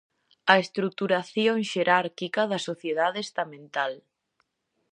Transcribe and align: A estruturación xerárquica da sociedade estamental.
A 0.53 0.55
estruturación 0.63 1.57
xerárquica 1.71 2.41
da 2.51 2.59
sociedade 2.69 3.19
estamental. 3.27 3.91